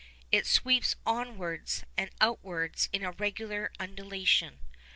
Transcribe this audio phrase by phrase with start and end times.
[0.31, 4.61] It sweeps onwards and outwards in a regular undulation.